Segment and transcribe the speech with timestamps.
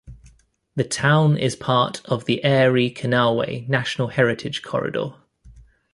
[0.75, 5.13] The town is part of the Erie Canalway National Heritage Corridor.